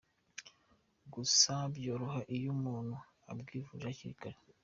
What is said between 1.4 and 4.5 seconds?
ngo byoroha iyo umuntu abwivuje hakiri kare.